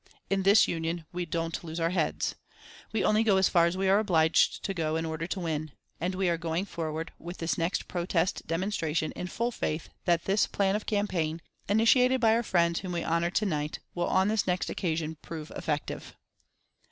In 0.31 0.41
this 0.41 0.67
Union 0.67 1.05
we 1.13 1.27
don't 1.27 1.63
lose 1.63 1.79
our 1.79 1.91
heads. 1.91 2.33
We 2.91 3.03
only 3.03 3.21
go 3.23 3.37
as 3.37 3.49
far 3.49 3.67
as 3.67 3.77
we 3.77 3.87
are 3.87 3.99
obliged 3.99 4.63
to 4.63 4.73
go 4.73 4.95
in 4.95 5.05
order 5.05 5.27
to 5.27 5.39
win, 5.39 5.73
and 5.99 6.15
we 6.15 6.27
are 6.27 6.39
going 6.39 6.65
forward 6.65 7.13
with 7.19 7.37
this 7.37 7.55
next 7.55 7.87
protest 7.87 8.47
demonstration 8.47 9.11
in 9.11 9.27
full 9.27 9.51
faith 9.51 9.89
that 10.05 10.25
this 10.25 10.47
plan 10.47 10.75
of 10.75 10.87
campaign, 10.87 11.39
initiated 11.69 12.19
by 12.19 12.33
our 12.33 12.41
friends 12.41 12.79
whom 12.79 12.93
we 12.93 13.03
honour 13.05 13.29
to 13.29 13.45
night, 13.45 13.77
will 13.93 14.07
on 14.07 14.27
this 14.27 14.47
next 14.47 14.71
occasion 14.71 15.17
prove 15.21 15.51
effective." 15.55 16.15